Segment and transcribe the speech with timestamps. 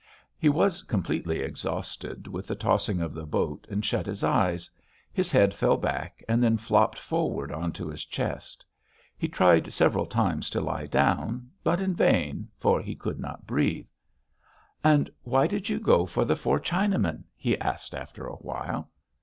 [0.35, 4.67] He was completely exhausted with the tossing of the boat and shut his eyes;
[5.13, 8.65] his head fell back and then flopped forward onto his chest.
[9.15, 13.85] He tried several times to lie down, but in vain, for he could not breathe.
[14.83, 18.89] "And why did you go for the four Chinamen?" he asked after a while.